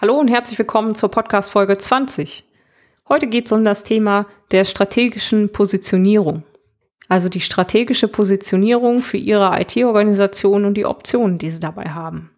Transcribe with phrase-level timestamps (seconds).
[0.00, 2.48] Hallo und herzlich willkommen zur Podcast Folge 20.
[3.06, 6.42] Heute geht es um das Thema der strategischen Positionierung.
[7.10, 12.30] Also die strategische Positionierung für Ihre IT-Organisation und die Optionen, die Sie dabei haben.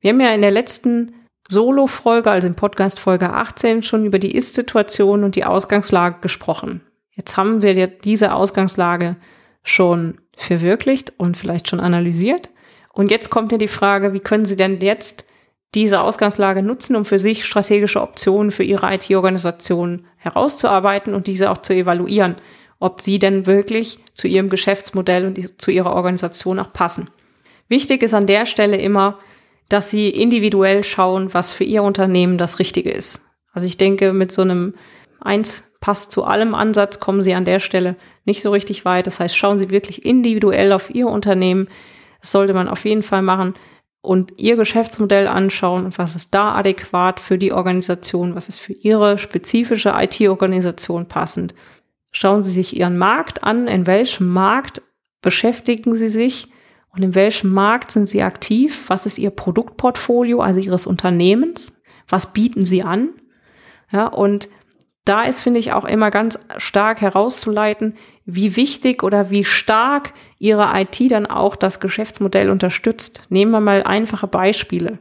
[0.00, 1.14] Wir haben ja in der letzten
[1.48, 6.82] Solo-Folge, also in Podcast Folge 18, schon über die Ist-Situation und die Ausgangslage gesprochen.
[7.12, 9.16] Jetzt haben wir diese Ausgangslage
[9.62, 12.50] schon verwirklicht und vielleicht schon analysiert.
[12.92, 15.24] Und jetzt kommt ja die Frage, wie können Sie denn jetzt
[15.74, 21.58] diese Ausgangslage nutzen, um für sich strategische Optionen für Ihre IT-Organisation herauszuarbeiten und diese auch
[21.58, 22.36] zu evaluieren,
[22.78, 27.10] ob sie denn wirklich zu Ihrem Geschäftsmodell und zu Ihrer Organisation auch passen.
[27.68, 29.18] Wichtig ist an der Stelle immer,
[29.68, 33.24] dass Sie individuell schauen, was für Ihr Unternehmen das Richtige ist.
[33.52, 34.74] Also ich denke, mit so einem
[35.20, 39.06] eins passt zu allem Ansatz kommen Sie an der Stelle nicht so richtig weit.
[39.06, 41.68] Das heißt, schauen Sie wirklich individuell auf Ihr Unternehmen.
[42.20, 43.54] Das sollte man auf jeden Fall machen
[44.06, 48.72] und Ihr Geschäftsmodell anschauen und was ist da adäquat für die Organisation, was ist für
[48.72, 51.54] Ihre spezifische IT-Organisation passend.
[52.12, 54.80] Schauen Sie sich Ihren Markt an, in welchem Markt
[55.22, 56.48] beschäftigen Sie sich
[56.94, 62.32] und in welchem Markt sind Sie aktiv, was ist Ihr Produktportfolio, also Ihres Unternehmens, was
[62.32, 63.10] bieten Sie an.
[63.90, 64.48] Ja, und
[65.04, 67.96] da ist, finde ich, auch immer ganz stark herauszuleiten,
[68.26, 73.24] wie wichtig oder wie stark Ihre IT dann auch das Geschäftsmodell unterstützt.
[73.30, 74.98] Nehmen wir mal einfache Beispiele.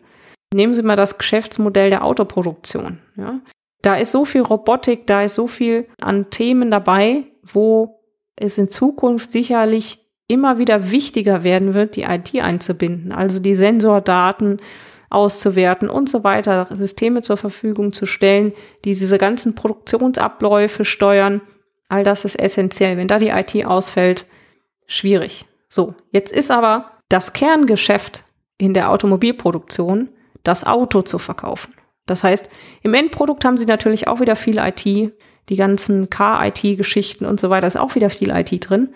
[0.53, 2.99] Nehmen Sie mal das Geschäftsmodell der Autoproduktion.
[3.17, 3.41] Ja.
[3.81, 7.99] Da ist so viel Robotik, da ist so viel an Themen dabei, wo
[8.35, 13.11] es in Zukunft sicherlich immer wieder wichtiger werden wird, die IT einzubinden.
[13.11, 14.59] Also die Sensordaten,
[15.09, 18.53] auszuwerten und so weiter, Systeme zur Verfügung zu stellen,
[18.83, 21.41] die diese ganzen Produktionsabläufe steuern.
[21.87, 22.97] All das ist essentiell.
[22.97, 24.25] Wenn da die IT ausfällt,
[24.87, 25.45] schwierig.
[25.69, 28.23] So, jetzt ist aber das Kerngeschäft
[28.57, 30.09] in der Automobilproduktion,
[30.43, 31.73] das Auto zu verkaufen.
[32.05, 32.49] Das heißt,
[32.81, 37.67] im Endprodukt haben sie natürlich auch wieder viel IT, die ganzen Car-IT-Geschichten und so weiter
[37.67, 38.93] ist auch wieder viel IT drin.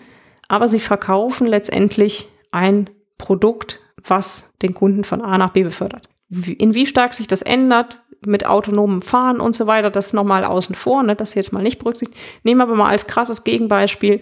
[0.48, 6.08] Aber sie verkaufen letztendlich ein Produkt, was den Kunden von A nach B befördert.
[6.30, 10.74] In wie stark sich das ändert mit autonomem Fahren und so weiter, das nochmal außen
[10.74, 12.18] vor, ne, das jetzt mal nicht berücksichtigt.
[12.42, 14.20] Nehmen wir aber mal als krasses Gegenbeispiel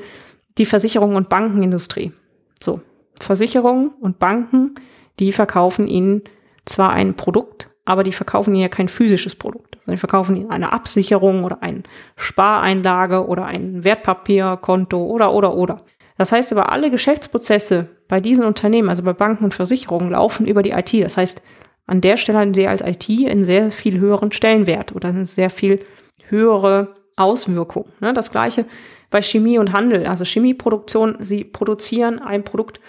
[0.59, 2.13] die Versicherung und Bankenindustrie.
[2.61, 2.81] So,
[3.21, 4.75] Versicherungen und Banken,
[5.19, 6.23] die verkaufen ihnen
[6.65, 9.79] zwar ein Produkt, aber die verkaufen ihnen ja kein physisches Produkt.
[9.87, 11.83] Die verkaufen ihnen eine Absicherung oder eine
[12.17, 15.79] Spareinlage oder ein Wertpapierkonto oder, oder, oder.
[16.19, 20.63] Das heißt aber, alle Geschäftsprozesse bei diesen Unternehmen, also bei Banken und Versicherungen, laufen über
[20.63, 20.93] die IT.
[21.03, 21.41] Das heißt,
[21.89, 25.51] an der Stelle haben sie als IT einen sehr viel höheren Stellenwert oder eine sehr
[25.51, 25.81] viel
[26.29, 27.87] höhere Auswirkung.
[28.01, 28.13] Ne?
[28.13, 28.67] Das gleiche
[29.11, 30.07] bei Chemie und Handel.
[30.07, 32.81] Also Chemieproduktion, sie produzieren ein Produkt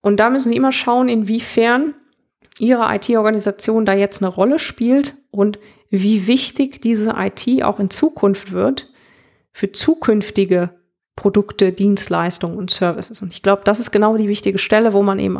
[0.00, 1.94] und da müssen sie immer schauen, inwiefern
[2.58, 5.58] ihre IT-Organisation da jetzt eine Rolle spielt und
[5.90, 8.90] wie wichtig diese IT auch in Zukunft wird
[9.52, 10.70] für zukünftige
[11.16, 13.20] Produkte, Dienstleistungen und Services.
[13.20, 15.38] Und ich glaube, das ist genau die wichtige Stelle, wo man eben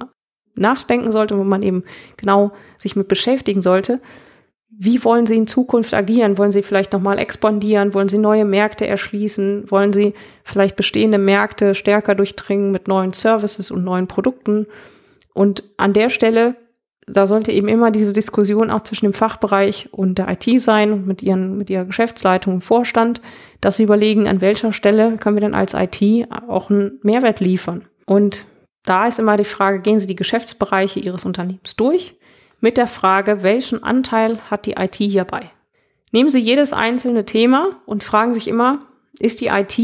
[0.61, 1.85] nachdenken sollte, wo man eben
[2.17, 4.01] genau sich mit beschäftigen sollte.
[4.71, 6.39] Wie wollen Sie in Zukunft agieren?
[6.39, 7.95] Wollen Sie vielleicht nochmal expandieren?
[7.95, 9.71] Wollen Sie neue Märkte erschließen?
[9.71, 10.15] Wollen Sie
[10.45, 14.67] vielleicht bestehende Märkte stärker durchdringen mit neuen Services und neuen Produkten?
[15.35, 16.57] Und an der Stelle
[17.09, 21.23] da sollte eben immer diese Diskussion auch zwischen dem Fachbereich und der IT sein, mit,
[21.23, 23.21] ihren, mit ihrer Geschäftsleitung und Vorstand,
[23.61, 27.85] dass sie überlegen, an welcher Stelle können wir denn als IT auch einen Mehrwert liefern.
[28.07, 28.47] Und
[28.89, 32.17] da ist immer die Frage, gehen Sie die Geschäftsbereiche Ihres Unternehmens durch
[32.61, 35.51] mit der Frage, welchen Anteil hat die IT hierbei?
[36.11, 38.81] Nehmen Sie jedes einzelne Thema und fragen sich immer,
[39.19, 39.79] ist die IT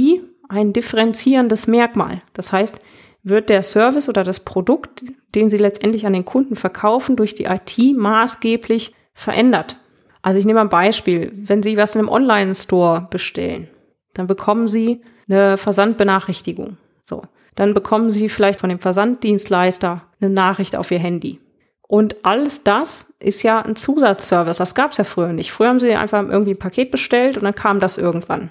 [0.48, 2.22] ein differenzierendes Merkmal?
[2.32, 2.78] Das heißt,
[3.22, 7.44] wird der Service oder das Produkt, den Sie letztendlich an den Kunden verkaufen, durch die
[7.44, 9.76] IT maßgeblich verändert.
[10.22, 11.30] Also ich nehme ein Beispiel.
[11.34, 13.68] Wenn Sie was in einem Online-Store bestellen,
[14.14, 16.76] dann bekommen Sie eine Versandbenachrichtigung.
[17.02, 17.22] So.
[17.54, 21.40] Dann bekommen Sie vielleicht von dem Versanddienstleister eine Nachricht auf Ihr Handy.
[21.86, 24.56] Und alles das ist ja ein Zusatzservice.
[24.56, 25.52] Das gab es ja früher nicht.
[25.52, 28.50] Früher haben Sie einfach irgendwie ein Paket bestellt und dann kam das irgendwann.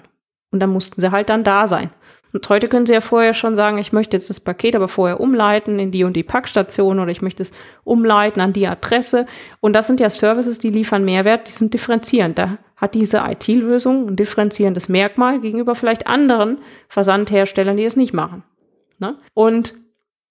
[0.50, 1.90] Und dann mussten Sie halt dann da sein.
[2.32, 5.20] Und heute können Sie ja vorher schon sagen, ich möchte jetzt das Paket aber vorher
[5.20, 7.52] umleiten in die und die Packstation oder ich möchte es
[7.84, 9.26] umleiten an die Adresse.
[9.60, 12.38] Und das sind ja Services, die liefern Mehrwert, die sind differenzierend.
[12.38, 16.58] Da hat diese IT-Lösung ein differenzierendes Merkmal gegenüber vielleicht anderen
[16.88, 18.42] Versandherstellern, die es nicht machen.
[19.04, 19.18] Ne?
[19.34, 19.74] Und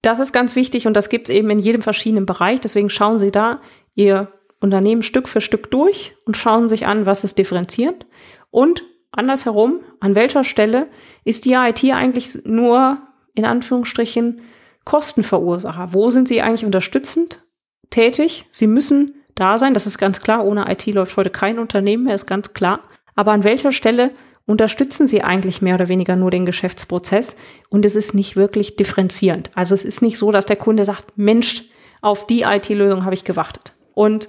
[0.01, 2.59] das ist ganz wichtig und das gibt es eben in jedem verschiedenen Bereich.
[2.59, 3.61] Deswegen schauen Sie da
[3.95, 8.05] Ihr Unternehmen Stück für Stück durch und schauen sich an, was ist differenzierend.
[8.49, 10.87] Und andersherum, an welcher Stelle
[11.23, 12.97] ist die IT eigentlich nur
[13.35, 14.41] in Anführungsstrichen
[14.85, 15.93] Kostenverursacher?
[15.93, 17.43] Wo sind sie eigentlich unterstützend
[17.89, 18.47] tätig?
[18.51, 20.45] Sie müssen da sein, das ist ganz klar.
[20.45, 22.81] Ohne IT läuft heute kein Unternehmen mehr, ist ganz klar.
[23.15, 24.11] Aber an welcher Stelle
[24.45, 27.35] unterstützen sie eigentlich mehr oder weniger nur den Geschäftsprozess
[27.69, 29.51] und es ist nicht wirklich differenzierend.
[29.55, 31.65] Also es ist nicht so, dass der Kunde sagt, Mensch,
[32.01, 33.73] auf die IT-Lösung habe ich gewartet.
[33.93, 34.27] Und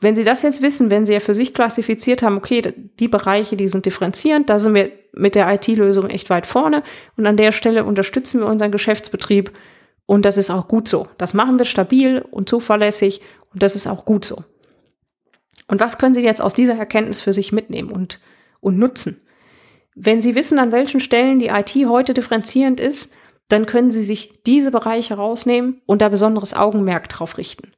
[0.00, 3.56] wenn Sie das jetzt wissen, wenn Sie ja für sich klassifiziert haben, okay, die Bereiche,
[3.56, 6.82] die sind differenzierend, da sind wir mit der IT-Lösung echt weit vorne
[7.16, 9.52] und an der Stelle unterstützen wir unseren Geschäftsbetrieb
[10.04, 11.08] und das ist auch gut so.
[11.18, 13.22] Das machen wir stabil und zuverlässig
[13.52, 14.44] und das ist auch gut so.
[15.68, 18.20] Und was können Sie jetzt aus dieser Erkenntnis für sich mitnehmen und,
[18.60, 19.22] und nutzen?
[19.98, 23.10] Wenn Sie wissen, an welchen Stellen die IT heute differenzierend ist,
[23.48, 27.72] dann können Sie sich diese Bereiche rausnehmen und da besonderes Augenmerk drauf richten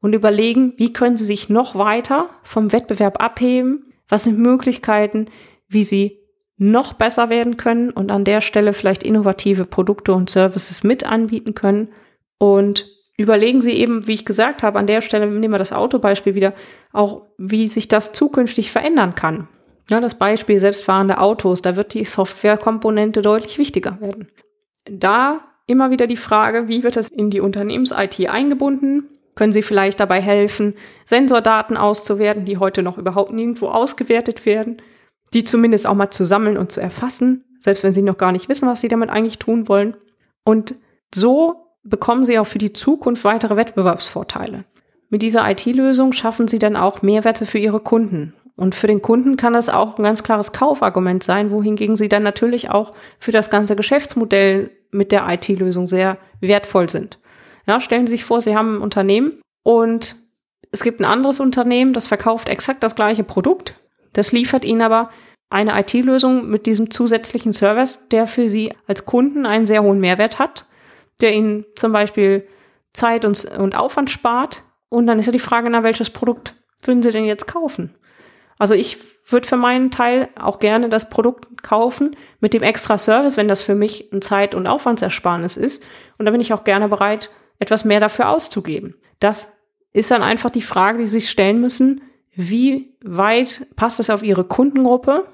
[0.00, 3.84] und überlegen, wie können Sie sich noch weiter vom Wettbewerb abheben?
[4.06, 5.26] Was sind Möglichkeiten,
[5.66, 6.20] wie Sie
[6.58, 11.54] noch besser werden können und an der Stelle vielleicht innovative Produkte und Services mit anbieten
[11.54, 11.88] können?
[12.38, 12.86] Und
[13.16, 16.52] überlegen Sie eben, wie ich gesagt habe, an der Stelle nehmen wir das Autobeispiel wieder,
[16.92, 19.48] auch wie sich das zukünftig verändern kann.
[19.90, 24.28] Ja, das Beispiel selbstfahrende Autos, da wird die Softwarekomponente deutlich wichtiger werden.
[24.84, 29.08] Da immer wieder die Frage, wie wird das in die Unternehmens-IT eingebunden?
[29.34, 34.80] können Sie vielleicht dabei helfen, Sensordaten auszuwerten, die heute noch überhaupt nirgendwo ausgewertet werden,
[35.32, 38.48] die zumindest auch mal zu sammeln und zu erfassen, selbst wenn Sie noch gar nicht
[38.48, 39.96] wissen, was Sie damit eigentlich tun wollen.
[40.44, 40.76] Und
[41.14, 44.64] so bekommen Sie auch für die Zukunft weitere Wettbewerbsvorteile.
[45.10, 48.34] Mit dieser IT-Lösung schaffen Sie dann auch Mehrwerte für Ihre Kunden.
[48.56, 52.22] Und für den Kunden kann das auch ein ganz klares Kaufargument sein, wohingegen Sie dann
[52.22, 57.18] natürlich auch für das ganze Geschäftsmodell mit der IT-Lösung sehr wertvoll sind.
[57.66, 60.16] Ja, stellen Sie sich vor, Sie haben ein Unternehmen und
[60.70, 63.74] es gibt ein anderes Unternehmen, das verkauft exakt das gleiche Produkt.
[64.12, 65.08] Das liefert Ihnen aber
[65.50, 70.38] eine IT-Lösung mit diesem zusätzlichen Service, der für Sie als Kunden einen sehr hohen Mehrwert
[70.38, 70.66] hat,
[71.20, 72.46] der Ihnen zum Beispiel
[72.92, 74.62] Zeit und, und Aufwand spart.
[74.88, 77.94] Und dann ist ja die Frage, na, welches Produkt würden Sie denn jetzt kaufen?
[78.58, 83.36] Also ich würde für meinen Teil auch gerne das Produkt kaufen mit dem extra Service,
[83.36, 85.82] wenn das für mich ein Zeit- und Aufwandsersparnis ist.
[86.18, 88.94] Und da bin ich auch gerne bereit, etwas mehr dafür auszugeben.
[89.20, 89.52] Das
[89.92, 92.02] ist dann einfach die Frage, die Sie sich stellen müssen,
[92.34, 95.26] wie weit passt das auf Ihre Kundengruppe?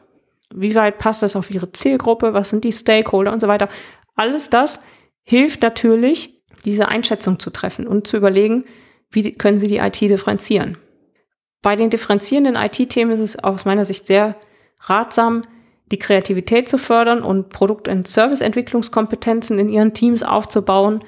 [0.55, 2.35] Wie weit passt das auf Ihre Zielgruppe?
[2.35, 3.69] Was sind die Stakeholder und so weiter?
[4.17, 4.81] Alles das
[5.23, 8.65] hilft natürlich, diese Einschätzung zu treffen und zu überlegen,
[9.11, 10.77] wie können Sie die IT differenzieren.
[11.63, 14.37] Bei den differenzierenden IT-Themen ist es aus meiner Sicht sehr
[14.81, 15.43] ratsam,
[15.91, 21.01] die Kreativität zu fördern und Produkt- und Serviceentwicklungskompetenzen in Ihren Teams aufzubauen,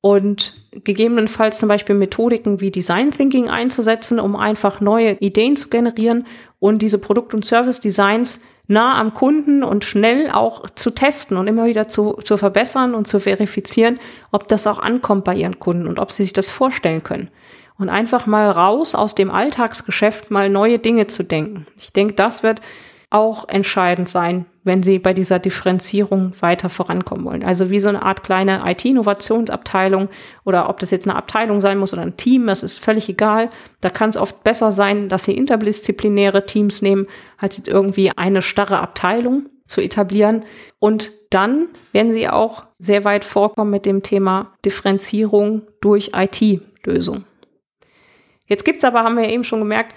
[0.00, 6.26] und gegebenenfalls zum Beispiel Methodiken wie Design Thinking einzusetzen, um einfach neue Ideen zu generieren
[6.58, 11.66] und diese Produkt- und Service-Designs nah am Kunden und schnell auch zu testen und immer
[11.66, 13.98] wieder zu, zu verbessern und zu verifizieren,
[14.30, 17.30] ob das auch ankommt bei ihren Kunden und ob sie sich das vorstellen können.
[17.80, 21.64] Und einfach mal raus aus dem Alltagsgeschäft mal neue Dinge zu denken.
[21.78, 22.60] Ich denke, das wird
[23.08, 27.42] auch entscheidend sein, wenn Sie bei dieser Differenzierung weiter vorankommen wollen.
[27.42, 30.10] Also wie so eine Art kleine IT-Innovationsabteilung
[30.44, 33.48] oder ob das jetzt eine Abteilung sein muss oder ein Team, das ist völlig egal.
[33.80, 37.06] Da kann es oft besser sein, dass Sie interdisziplinäre Teams nehmen,
[37.38, 40.44] als jetzt irgendwie eine starre Abteilung zu etablieren.
[40.78, 47.24] Und dann werden Sie auch sehr weit vorkommen mit dem Thema Differenzierung durch IT-Lösung.
[48.50, 49.94] Jetzt gibt's aber, haben wir eben schon gemerkt,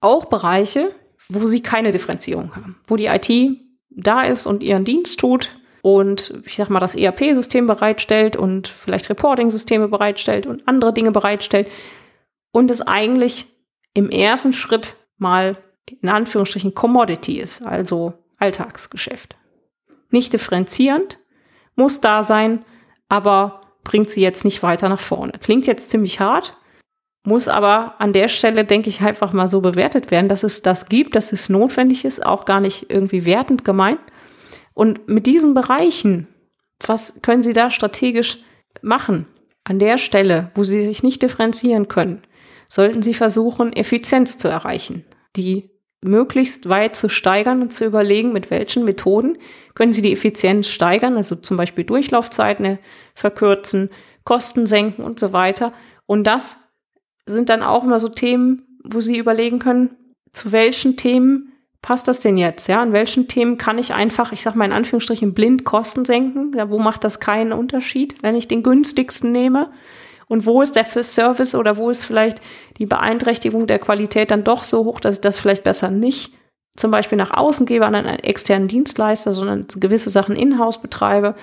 [0.00, 0.94] auch Bereiche,
[1.28, 3.58] wo sie keine Differenzierung haben, wo die IT
[3.90, 9.10] da ist und ihren Dienst tut und ich sag mal das ERP-System bereitstellt und vielleicht
[9.10, 11.68] Reporting-Systeme bereitstellt und andere Dinge bereitstellt
[12.52, 13.46] und es eigentlich
[13.94, 15.58] im ersten Schritt mal
[16.00, 19.36] in Anführungsstrichen Commodity ist, also Alltagsgeschäft.
[20.10, 21.18] Nicht differenzierend,
[21.74, 22.64] muss da sein,
[23.08, 25.32] aber bringt sie jetzt nicht weiter nach vorne.
[25.42, 26.56] Klingt jetzt ziemlich hart,
[27.24, 30.86] muss aber an der Stelle, denke ich, einfach mal so bewertet werden, dass es das
[30.86, 34.00] gibt, dass es notwendig ist, auch gar nicht irgendwie wertend gemeint.
[34.74, 36.28] Und mit diesen Bereichen,
[36.86, 38.38] was können Sie da strategisch
[38.82, 39.26] machen?
[39.64, 42.22] An der Stelle, wo Sie sich nicht differenzieren können,
[42.68, 45.04] sollten Sie versuchen, Effizienz zu erreichen.
[45.36, 45.70] Die
[46.00, 49.38] möglichst weit zu steigern und zu überlegen, mit welchen Methoden
[49.74, 52.78] können Sie die Effizienz steigern, also zum Beispiel Durchlaufzeiten
[53.14, 53.90] verkürzen,
[54.24, 55.72] Kosten senken und so weiter.
[56.06, 56.58] Und das
[57.28, 59.96] sind dann auch immer so Themen, wo Sie überlegen können,
[60.32, 62.68] zu welchen Themen passt das denn jetzt?
[62.68, 66.52] Ja, an welchen Themen kann ich einfach, ich sag mal in Anführungsstrichen, blind Kosten senken?
[66.56, 69.70] Ja, wo macht das keinen Unterschied, wenn ich den günstigsten nehme?
[70.26, 72.40] Und wo ist der Service oder wo ist vielleicht
[72.78, 76.34] die Beeinträchtigung der Qualität dann doch so hoch, dass ich das vielleicht besser nicht
[76.76, 81.34] zum Beispiel nach außen gebe an einen externen Dienstleister, sondern gewisse Sachen in-house betreibe.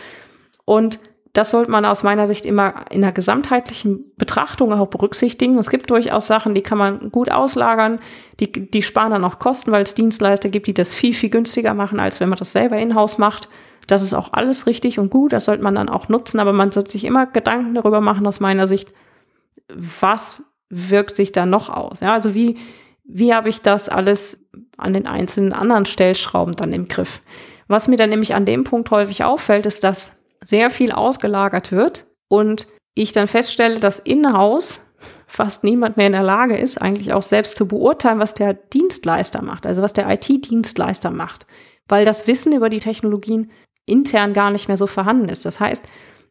[0.63, 0.99] Und
[1.37, 5.57] das sollte man aus meiner Sicht immer in der gesamtheitlichen Betrachtung auch berücksichtigen.
[5.57, 7.99] Es gibt durchaus Sachen, die kann man gut auslagern,
[8.39, 11.73] die, die sparen dann auch Kosten, weil es Dienstleister gibt, die das viel, viel günstiger
[11.73, 13.49] machen, als wenn man das selber in-house macht.
[13.87, 16.71] Das ist auch alles richtig und gut, das sollte man dann auch nutzen, aber man
[16.71, 18.93] sollte sich immer Gedanken darüber machen, aus meiner Sicht,
[19.67, 21.99] was wirkt sich da noch aus?
[21.99, 22.57] Ja, also wie,
[23.03, 24.41] wie habe ich das alles
[24.77, 27.21] an den einzelnen anderen Stellschrauben dann im Griff?
[27.67, 30.15] Was mir dann nämlich an dem Punkt häufig auffällt, ist, dass
[30.45, 34.79] sehr viel ausgelagert wird und ich dann feststelle, dass in-house
[35.27, 39.41] fast niemand mehr in der Lage ist, eigentlich auch selbst zu beurteilen, was der Dienstleister
[39.41, 41.45] macht, also was der IT-Dienstleister macht,
[41.87, 43.51] weil das Wissen über die Technologien
[43.85, 45.45] intern gar nicht mehr so vorhanden ist.
[45.45, 45.83] Das heißt,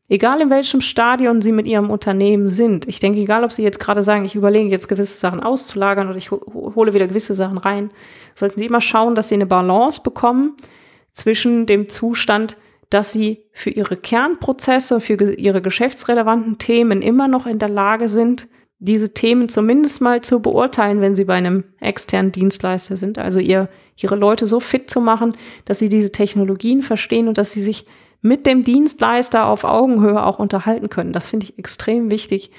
[0.09, 3.81] egal in welchem Stadion Sie mit Ihrem Unternehmen sind, ich denke, egal ob Sie jetzt
[3.81, 7.91] gerade sagen, ich überlege jetzt gewisse Sachen auszulagern oder ich hole wieder gewisse Sachen rein,
[8.35, 10.57] sollten Sie immer schauen, dass Sie eine Balance bekommen
[11.13, 12.57] zwischen dem Zustand,
[12.95, 18.47] dass Sie für Ihre Kernprozesse, für Ihre geschäftsrelevanten Themen immer noch in der Lage sind,
[18.79, 23.19] diese Themen zumindest mal zu beurteilen, wenn sie bei einem externen Dienstleister sind.
[23.19, 27.51] Also ihr, ihre Leute so fit zu machen, dass sie diese Technologien verstehen und dass
[27.51, 27.87] sie sich
[28.21, 31.13] mit dem Dienstleister auf Augenhöhe auch unterhalten können.
[31.13, 32.51] Das finde ich extrem wichtig.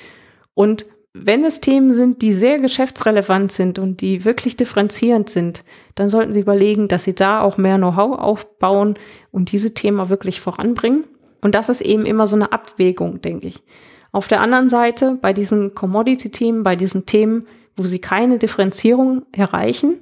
[0.53, 0.85] Und
[1.17, 5.63] wenn es Themen sind, die sehr geschäftsrelevant sind und die wirklich differenzierend sind,
[5.95, 8.95] dann sollten Sie überlegen, dass Sie da auch mehr Know-how aufbauen
[9.31, 11.05] und diese Themen wirklich voranbringen.
[11.41, 13.63] Und das ist eben immer so eine Abwägung, denke ich.
[14.11, 19.99] Auf der anderen Seite, bei diesen Commodity-Themen, bei diesen Themen, wo sie keine Differenzierung erreichen,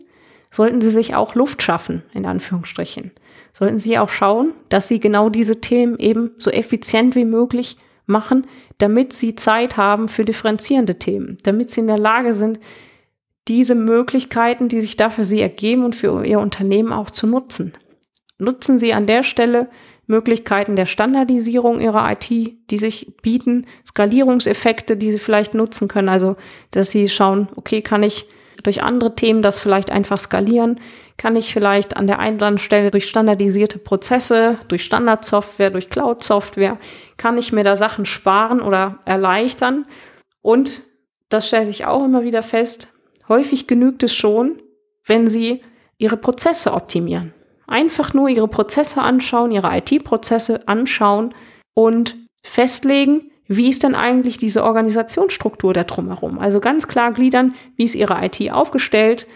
[0.49, 3.11] sollten sie sich auch Luft schaffen, in Anführungsstrichen.
[3.53, 8.47] Sollten sie auch schauen, dass sie genau diese Themen eben so effizient wie möglich machen,
[8.77, 12.59] damit sie Zeit haben für differenzierende Themen, damit sie in der Lage sind,
[13.47, 17.73] diese Möglichkeiten, die sich da für sie ergeben und für ihr Unternehmen auch zu nutzen.
[18.39, 19.69] Nutzen Sie an der Stelle
[20.07, 26.09] Möglichkeiten der Standardisierung ihrer IT, die sich bieten, Skalierungseffekte, die sie vielleicht nutzen können.
[26.09, 26.35] Also,
[26.71, 28.27] dass sie schauen, okay, kann ich
[28.61, 30.79] durch andere Themen das vielleicht einfach skalieren?
[31.17, 35.89] Kann ich vielleicht an der einen oder anderen Stelle durch standardisierte Prozesse, durch Standardsoftware, durch
[35.89, 36.77] Cloud-Software,
[37.17, 39.85] kann ich mir da Sachen sparen oder erleichtern?
[40.41, 40.83] Und
[41.29, 42.89] das stelle ich auch immer wieder fest,
[43.27, 44.61] häufig genügt es schon,
[45.05, 45.61] wenn Sie
[45.97, 47.33] Ihre Prozesse optimieren.
[47.67, 51.33] Einfach nur ihre Prozesse anschauen, ihre IT-Prozesse anschauen
[51.73, 56.39] und festlegen, wie ist denn eigentlich diese Organisationsstruktur da drumherum?
[56.39, 59.27] Also ganz klar gliedern, wie ist ihre IT aufgestellt,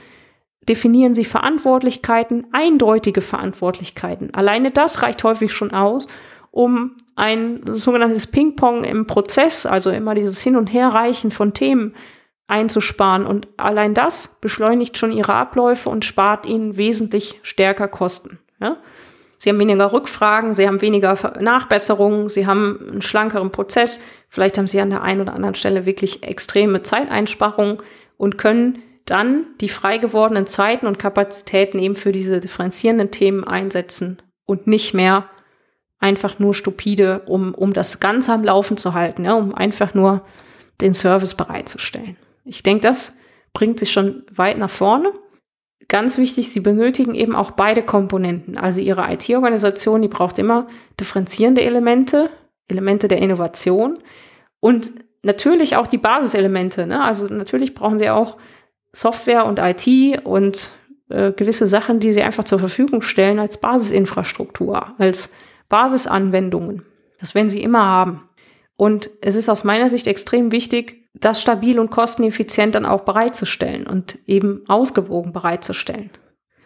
[0.67, 4.33] definieren sie Verantwortlichkeiten, eindeutige Verantwortlichkeiten.
[4.33, 6.07] Alleine das reicht häufig schon aus,
[6.51, 11.93] um ein sogenanntes Ping-Pong im Prozess, also immer dieses Hin- und Herreichen von Themen
[12.47, 13.25] einzusparen.
[13.25, 18.39] Und allein das beschleunigt schon ihre Abläufe und spart ihnen wesentlich stärker Kosten.
[18.59, 18.77] Ja?
[19.37, 24.01] Sie haben weniger Rückfragen, sie haben weniger Nachbesserungen, sie haben einen schlankeren Prozess.
[24.29, 27.77] Vielleicht haben sie an der einen oder anderen Stelle wirklich extreme Zeiteinsparungen
[28.17, 34.21] und können dann die frei gewordenen Zeiten und Kapazitäten eben für diese differenzierenden Themen einsetzen
[34.45, 35.29] und nicht mehr
[35.99, 40.25] einfach nur stupide, um, um das Ganze am Laufen zu halten, ja, um einfach nur
[40.81, 42.17] den Service bereitzustellen.
[42.43, 43.15] Ich denke, das
[43.53, 45.11] bringt sich schon weit nach vorne.
[45.87, 48.57] Ganz wichtig, Sie benötigen eben auch beide Komponenten.
[48.57, 50.67] Also Ihre IT-Organisation, die braucht immer
[50.99, 52.29] differenzierende Elemente,
[52.67, 53.99] Elemente der Innovation
[54.59, 54.91] und
[55.23, 56.87] natürlich auch die Basiselemente.
[56.87, 57.03] Ne?
[57.03, 58.37] Also natürlich brauchen Sie auch
[58.91, 60.71] Software und IT und
[61.09, 65.31] äh, gewisse Sachen, die Sie einfach zur Verfügung stellen als Basisinfrastruktur, als
[65.69, 66.83] Basisanwendungen.
[67.19, 68.29] Das werden Sie immer haben.
[68.75, 73.87] Und es ist aus meiner Sicht extrem wichtig, das stabil und kosteneffizient dann auch bereitzustellen
[73.87, 76.09] und eben ausgewogen bereitzustellen.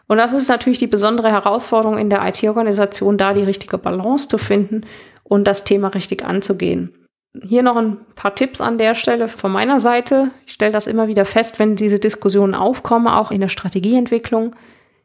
[0.08, 4.38] Und das ist natürlich die besondere Herausforderung in der IT-Organisation, da die richtige Balance zu
[4.38, 4.86] finden
[5.24, 6.94] und das Thema richtig anzugehen.
[7.42, 10.32] Hier noch ein paar Tipps an der Stelle von meiner Seite.
[10.46, 14.54] Ich stelle das immer wieder fest, wenn diese Diskussionen aufkommen, auch in der Strategieentwicklung.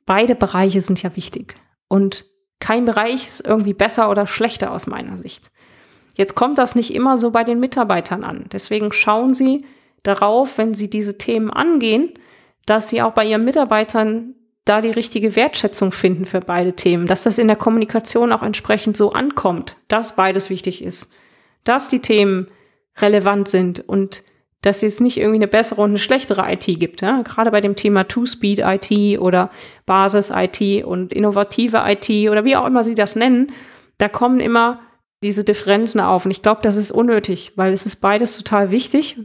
[0.06, 1.54] Beide Bereiche sind ja wichtig.
[1.88, 2.24] Und
[2.58, 5.52] kein Bereich ist irgendwie besser oder schlechter aus meiner Sicht.
[6.16, 8.46] Jetzt kommt das nicht immer so bei den Mitarbeitern an.
[8.50, 9.66] Deswegen schauen Sie
[10.02, 12.14] darauf, wenn Sie diese Themen angehen,
[12.64, 17.24] dass Sie auch bei Ihren Mitarbeitern da die richtige Wertschätzung finden für beide Themen, dass
[17.24, 21.12] das in der Kommunikation auch entsprechend so ankommt, dass beides wichtig ist,
[21.64, 22.48] dass die Themen
[22.98, 24.24] relevant sind und
[24.62, 27.02] dass es nicht irgendwie eine bessere und eine schlechtere IT gibt.
[27.02, 27.22] Ja?
[27.22, 29.50] Gerade bei dem Thema Two-Speed-IT oder
[29.84, 33.52] Basis-IT und innovative IT oder wie auch immer Sie das nennen,
[33.98, 34.80] da kommen immer
[35.22, 36.24] diese Differenzen auf.
[36.24, 39.18] Und ich glaube, das ist unnötig, weil es ist beides total wichtig.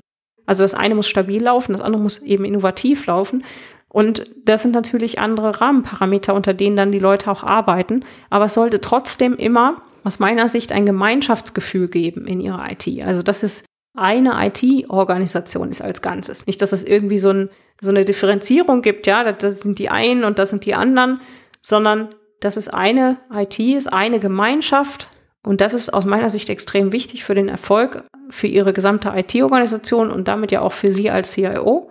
[0.46, 3.44] Also das eine muss stabil laufen, das andere muss eben innovativ laufen.
[3.88, 8.06] Und das sind natürlich andere Rahmenparameter, unter denen dann die Leute auch arbeiten.
[8.30, 13.04] Aber es sollte trotzdem immer aus meiner Sicht ein Gemeinschaftsgefühl geben in ihrer IT.
[13.04, 16.48] Also dass es eine IT-Organisation ist als Ganzes.
[16.48, 17.50] Nicht, dass es irgendwie so, ein,
[17.82, 21.20] so eine Differenzierung gibt, ja, das sind die einen und das sind die anderen,
[21.62, 25.10] sondern dass es eine IT ist, eine Gemeinschaft.
[25.44, 30.12] Und das ist aus meiner Sicht extrem wichtig für den Erfolg, für Ihre gesamte IT-Organisation
[30.12, 31.90] und damit ja auch für Sie als CIO,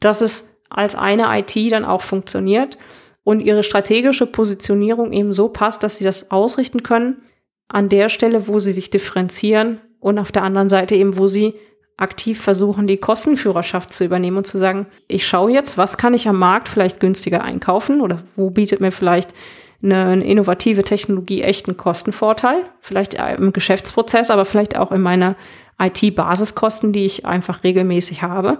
[0.00, 2.78] dass es als eine IT dann auch funktioniert
[3.24, 7.22] und ihre strategische Positionierung eben so passt, dass sie das ausrichten können
[7.68, 11.54] an der Stelle, wo sie sich differenzieren und auf der anderen Seite eben, wo sie
[11.98, 16.28] aktiv versuchen, die Kostenführerschaft zu übernehmen und zu sagen, ich schaue jetzt, was kann ich
[16.28, 19.34] am Markt vielleicht günstiger einkaufen oder wo bietet mir vielleicht
[19.82, 25.36] eine, innovative Technologie echten Kostenvorteil, vielleicht im Geschäftsprozess, aber vielleicht auch in meiner
[25.78, 28.58] IT-Basiskosten, die ich einfach regelmäßig habe.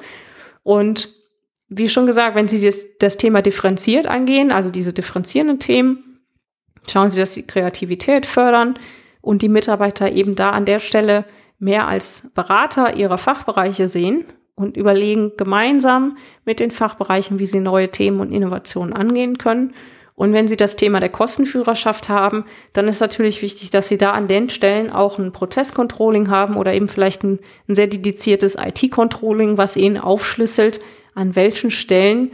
[0.63, 1.13] Und
[1.69, 6.21] wie schon gesagt, wenn Sie das, das Thema differenziert angehen, also diese differenzierenden Themen,
[6.89, 8.79] schauen Sie, dass Sie Kreativität fördern
[9.21, 11.25] und die Mitarbeiter eben da an der Stelle
[11.59, 17.91] mehr als Berater ihrer Fachbereiche sehen und überlegen gemeinsam mit den Fachbereichen, wie sie neue
[17.91, 19.75] Themen und Innovationen angehen können.
[20.19, 24.11] Und wenn Sie das Thema der Kostenführerschaft haben, dann ist natürlich wichtig, dass Sie da
[24.11, 29.59] an den Stellen auch ein Prozesscontrolling haben oder eben vielleicht ein, ein sehr dediziertes IT-Controlling,
[29.59, 30.81] was Ihnen aufschlüsselt,
[31.15, 32.33] an welchen Stellen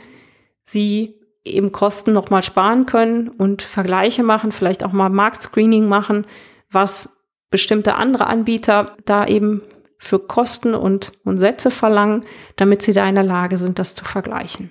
[0.64, 6.26] sie eben Kosten nochmal sparen können und Vergleiche machen, vielleicht auch mal Marktscreening machen,
[6.71, 9.61] was bestimmte andere Anbieter da eben
[9.99, 12.25] für Kosten und, und Sätze verlangen,
[12.57, 14.71] damit sie da in der Lage sind, das zu vergleichen.